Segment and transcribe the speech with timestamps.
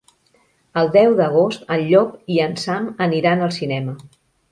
[0.81, 3.95] El deu d'agost en Llop i en Sam aniran al cinema.